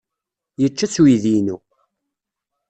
[0.61, 1.57] Yečča-tt uydi-inu.